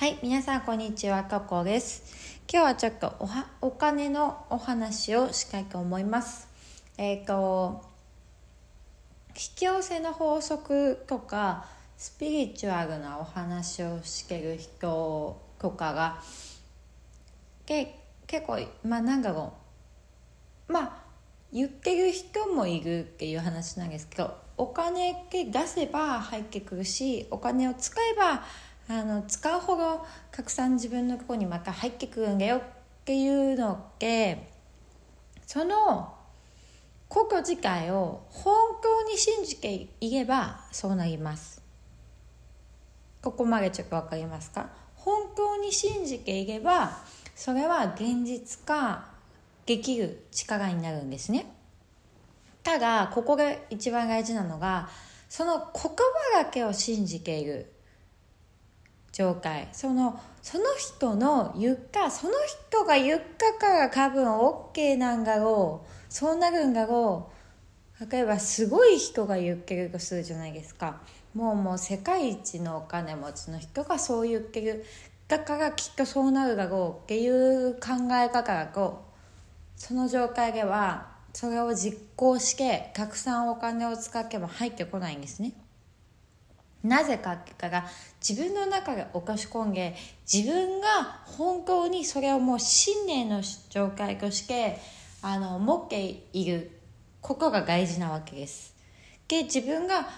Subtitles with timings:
[0.00, 2.40] はい、皆さんこんにちは、ココです。
[2.50, 3.16] 今日はちょっと
[3.60, 6.48] おお金のお話をしたいと思います。
[6.96, 7.84] えっ、と、
[9.28, 11.66] 引き寄せの法則とか、
[11.98, 16.22] スピリチュアルなお話をしてる人とかが、
[17.66, 19.52] け結構、まあなんだろ
[20.66, 21.02] う、まあ、
[21.52, 28.44] 言ってる人もいるっていう話なんですけどお金って出せば入ってくるしお金を使えば
[28.92, 32.62] あの使うほどたくさん自分のとこにまた入ってくるんだよっ
[33.04, 34.50] ていうのって
[35.46, 36.12] その
[37.08, 41.62] 国庫自体を本当に信じていればそうなります。
[43.22, 44.70] ここまでちょっと分かりますか？
[44.96, 46.98] 本当に信じていれば
[47.36, 49.04] それは現実化
[49.66, 51.46] できる力になるんですね。
[52.64, 54.88] ただここが一番大事なのが
[55.28, 55.82] その言
[56.34, 57.72] 葉だけを信じている。
[59.12, 62.32] 状態そのその人の言ったその
[62.70, 65.88] 人が言ったから多分 OK なんだろう。
[66.08, 67.30] そうなるんだろ
[68.00, 68.10] う。
[68.10, 71.02] 例えばすごい人が言ってるするじゃないですか。
[71.34, 74.84] もうもう世界一のお金持ちの人がそう言ってる。
[75.28, 77.04] だからきっとそうなるだろう。
[77.04, 79.04] っていう考え方だと
[79.76, 85.52] その状態ではそれを実行してたくさんお金を使っても入ってこないんですね。
[86.82, 87.86] なぜかって言ったら
[88.26, 89.94] 自分の中で起こし込んで
[90.32, 94.78] 自分が本当にそれをもう信念の状態として
[95.22, 96.70] あの持っている
[97.20, 98.74] ことが大事なわけです。
[99.28, 100.08] で自分が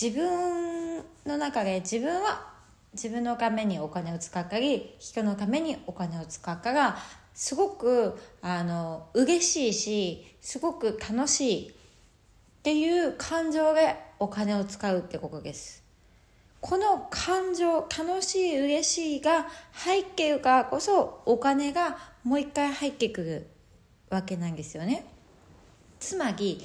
[0.00, 2.52] 自分の中で自分は
[2.92, 6.96] 自分のためにお金を使ったり人のためにお金を使ったら
[7.32, 11.72] すごくあの嬉しいしすごく楽しいっ
[12.62, 15.83] ていう感情でお金を使うってことです。
[16.66, 23.46] この感情楽しい嬉しいが入ってるからこそお金がもう一回入ってくる
[24.08, 25.04] わけなんですよね。
[26.00, 26.64] つまり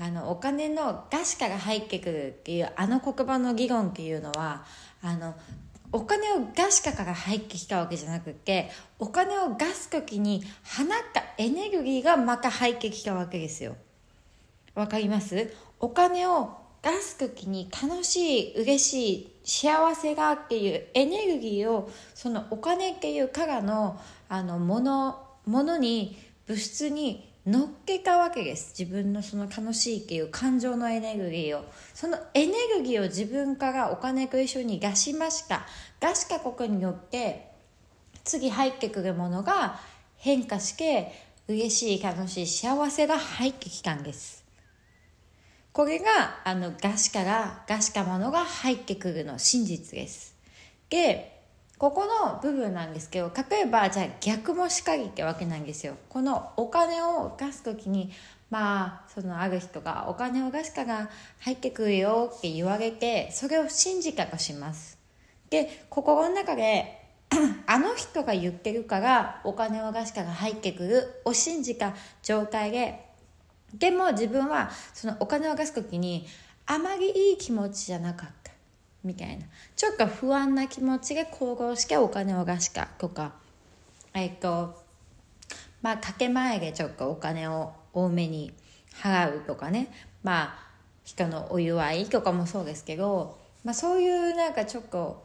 [0.00, 4.64] あのお金の出しから入ってくるっていうあの言葉の議論っていうのは
[5.02, 5.34] あの
[5.90, 10.44] お金を出しから入ってきたわけじゃなくてお金を出す時に
[10.76, 13.74] 放ったエネルギーがまた入ってきたわけですよ。
[14.76, 15.52] わかります？
[15.80, 28.74] お金を出す時に楽しい嬉しい幸せがっていうエネルギーをそのお金っていうからのあのものものに物質に乗っけたわけです。
[28.78, 35.66] 自分のその楽しいっていう感情のエネルギーをそのエネルギーを自分からお金と一緒に出しました。
[36.00, 37.50] 出したことによって
[38.24, 39.80] 次入ってくるものが
[40.16, 41.12] 変化して
[41.48, 44.43] 嬉しい楽しい幸せが入ってきたんです。
[45.74, 46.06] これが
[46.44, 50.36] あの出しから出したものが入ってくるの真実です。
[50.88, 51.42] で
[51.78, 55.96] ここの部分なんですけど例えばじゃあ逆もしかりってわけなんですよ。
[56.08, 58.12] このお金を出す時に
[58.50, 64.96] まあそのある人がお金を出すから入ってくるよって言われてそれを信じたとします。
[65.50, 67.02] で心の中で
[67.66, 73.12] あの人が言ってるからお金を出すから入ってくるを信じた状態で
[73.78, 76.26] でも自分はそのお金を出す時に
[76.66, 78.52] あまりいい気持ちじゃなかった。
[79.02, 79.44] みたいな。
[79.76, 83.32] ちょっと不安な気持ちで行動してお金を出したとか。
[84.14, 84.82] えっと
[85.82, 88.54] まあ掛け前でちょっとお金を多めに
[89.02, 89.88] 払うとかね。
[90.22, 90.64] まあ
[91.04, 95.22] 人のお祝いとかもそうですけど、まあ、そういうなんかちょっと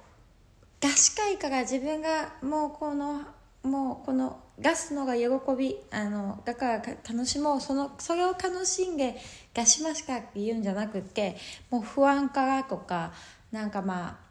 [0.81, 3.21] 出したいから自分がもうこの
[3.63, 7.61] もうこの出すのが喜びあのだから楽しもう。
[7.61, 9.15] そのそれを楽しんで
[9.53, 11.37] 出しましたって言うんじゃなくて
[11.69, 13.13] もう不安からとか
[13.51, 14.29] なんかまあ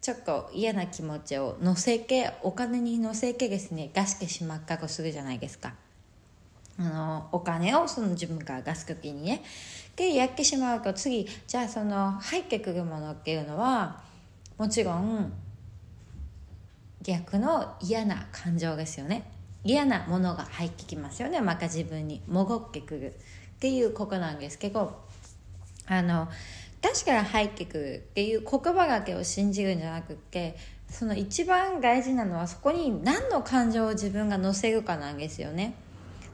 [0.00, 3.90] ちょっと嫌な気持ちを乗せけお金に乗せけですね。
[3.94, 5.74] 出してしまったとするじゃないですか。
[6.78, 9.42] あのお金をその自分から出す時にね。
[9.96, 14.02] でやってしまうと次じゃあその入ってくるものっていうのは
[14.58, 15.32] もちろん
[17.02, 19.33] 逆の嫌な感情ですよね。
[19.64, 21.40] 嫌なものが入ってきますよね。
[21.40, 22.22] また自分に。
[22.28, 23.14] 戻ってくる
[23.56, 25.00] っていうことなんですけど
[25.86, 26.28] あの
[26.82, 30.56] 確かに入ってくるっていう言葉だけを信じるんじゃなくって
[30.88, 35.74] その一番大事なのはそこに何の感情を自分が乗せるかなんですよね。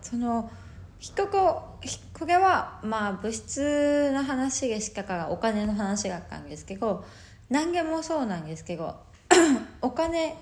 [0.03, 0.51] その
[0.99, 1.79] 人と
[2.19, 7.05] これはまあ物質の話でしかからお金の話だったんですけど
[7.49, 8.97] 何でもそうなんですけど
[9.81, 10.37] お金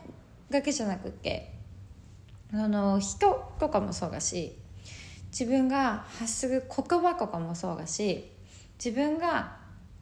[0.50, 1.57] だけじゃなくって
[2.52, 4.56] あの人とかもそうだし
[5.30, 8.30] 自分が発する言葉とかもそうだし
[8.82, 9.56] 自分が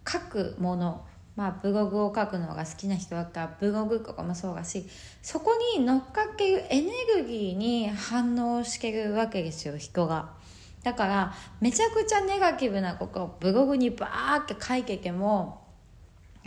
[0.06, 1.04] 書くもの
[1.37, 4.87] まあ、ブログを書くのが好きな人だったらブログとかもそうだし
[5.20, 10.34] そこに乗っかけるエネルギーに反応してるわけですよ人が。
[10.82, 15.65] だからめちゃくちゃネガティブなことをブログにバーって書いてても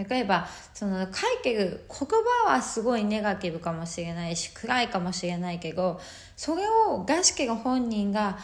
[0.08, 2.08] 例えばその書いてる言
[2.46, 6.00] 葉はすごいネガティブかもしれないし暗いかもしれないけど
[6.38, 8.40] それをガシケが本人が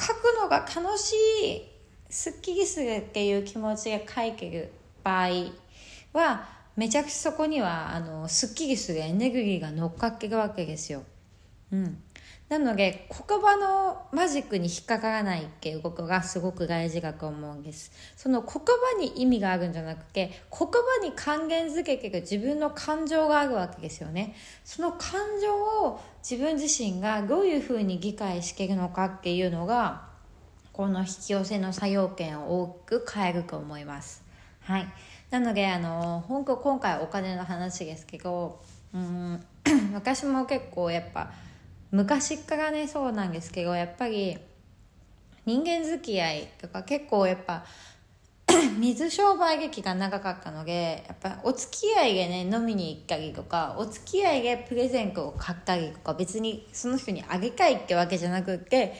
[0.00, 1.14] 書くのが楽し
[1.44, 1.62] い
[2.08, 4.70] すっきりするっていう気持ちが書いてる
[5.02, 5.28] 場合
[6.12, 11.02] はめちゃくちゃそこにはあのすっきりするエネルギーが乗っかってるわけですよ。
[11.72, 12.02] うん、
[12.52, 17.90] なので言葉のマジックに引っかからないっていうことがすごく大事だと思うんです。
[18.14, 24.34] その言葉に意味があるんじゃなくて言葉に還元づけてる自分の感情があるわけですよね。
[24.64, 25.54] その感情
[25.86, 30.02] を自分自身がどういうふうに理解してるのかっていうのが
[30.74, 34.22] この引き寄せの作用権を大きく変えると思います。
[34.60, 34.86] はい。
[35.30, 38.60] なのであの本当今回お金の話ですけど
[38.92, 39.42] うん
[39.94, 41.32] 私も結構やっぱ
[41.92, 44.38] 昔からねそうなんですけどやっぱり
[45.44, 47.64] 人間付き合いとか結構やっぱ
[48.78, 58.94] 水商売劇が長かったのでやっぱお付き合いでね飲みに行ったりとかお付き合いでプレゼントを買ったりとか別にその人にあげたいってわけじゃなくって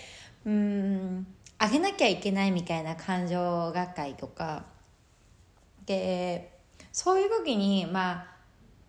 [0.44, 1.26] うん
[1.58, 4.64] あげなきゃいけないみたいな感情がかりとか。
[5.86, 6.52] で
[6.92, 8.31] そういう時にまあ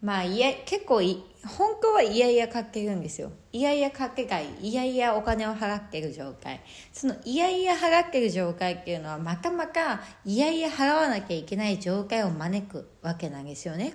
[0.04, 1.24] まあいや結構い
[1.58, 3.32] 本当はいやいや買ってるんですよ。
[3.54, 6.62] いやいや買ってかいいやいやお金を払ってる状態。
[6.92, 13.94] そのいやいや払ってる状態っていうのはまたまたいやいや払わなきゃいけない状態を招くわけなんですよね。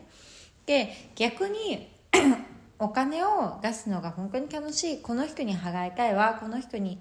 [0.65, 1.91] で逆に
[2.79, 5.03] お金を出すのが本当に楽しい。
[5.03, 7.01] この人に払いたいわこの人に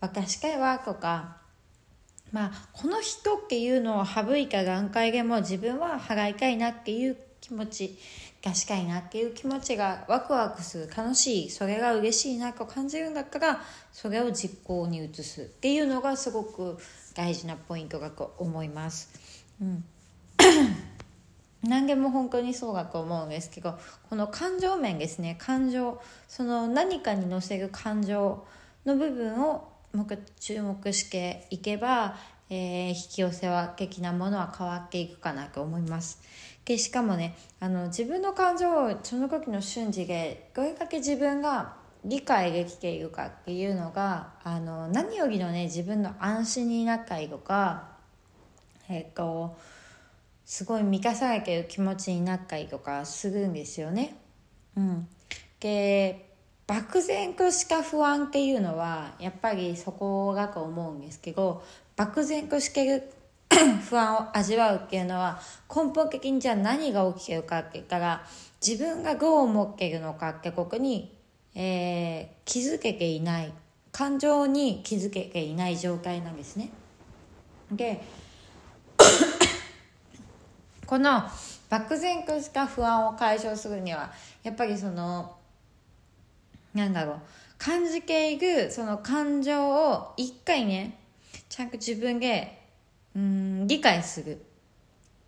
[0.00, 1.38] 渡したいわとか。
[2.32, 7.98] まあこの人っていうのを省いた段階でも自分は払いたいなっていう気持ち。
[8.42, 13.62] がしたいなっていう気持ちがワクワクする楽しいそれが嬉しいなと感じるんだったら
[13.92, 16.78] それを実行に移すっていうのがすごく
[17.14, 19.10] 大事なポイントだと思います。
[19.60, 19.84] うん
[21.64, 23.76] 何でも本当にそうだと思うんですけど
[24.08, 28.46] この感情面ですね感情その何かに乗せる感情
[28.86, 29.68] の部分を
[30.38, 32.16] 注目していけば、
[32.48, 36.20] えー、引き寄せは的なものは変わっていくかなと思います。
[36.68, 47.88] でしかもねあの自分の感情をその時の瞬時でどれだけ自分が理解できているかっていうのがあの何よりのね自分の安心になったりとか
[48.90, 49.56] えっと
[50.44, 54.16] すごい満たされてる気持ちになったりとかするんですよね。
[54.76, 55.08] うん、
[55.60, 56.34] で
[56.66, 61.64] 漠然とした不安っていうのはやっぱりそこだと思うんですけど
[61.96, 63.10] 漠然としてる
[63.88, 65.40] 不安を味わうっていうのは
[65.74, 68.24] 根本的にじゃあ何が起きてるかって言ったら
[68.64, 71.16] 自分がどう思っているのかってことに、
[71.54, 73.52] えー、気づけていない
[73.92, 76.70] 感情に気づけていない状態なんですね。
[77.72, 78.02] で
[80.86, 81.22] この
[81.68, 84.10] 漠然とした不安を解消するには
[84.42, 85.36] やっぱりその
[86.74, 87.20] なんだろう
[87.58, 90.98] 感じているその感情を一回ね
[91.48, 92.57] ちゃんと自分で
[93.16, 94.44] うん理解する。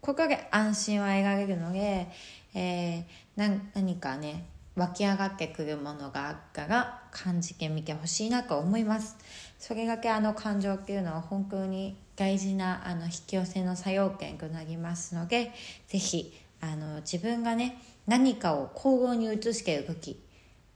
[0.00, 2.09] ここで安心は描けるので、
[2.55, 9.19] えー、何かね湧き上がってくるものがあったら感じてみてほしいなと思います。
[9.59, 15.52] それだけあの感情っていうのは本当に大事なあの引き寄せの作用権となりますので
[15.88, 20.23] 是非あの自分がね何かを行動に移している時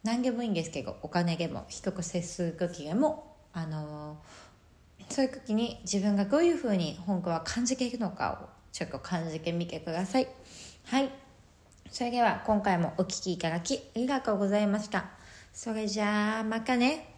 [0.03, 4.19] 何でもいいんですけどお金でも低く接する時でもあの
[5.09, 10.29] そういう時に自分がどういうふうに本句は感じていくのかをちょっと感じてみてください。
[10.87, 11.11] はい。
[11.91, 15.11] それでは今回もお聴きいただきありがとうございました。
[15.53, 17.14] それじゃあまたね。